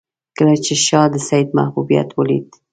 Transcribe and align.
کله 0.37 0.55
چې 0.65 0.73
شاه 0.85 1.07
د 1.13 1.15
سید 1.29 1.47
محبوبیت 1.57 2.09
ولید. 2.13 2.47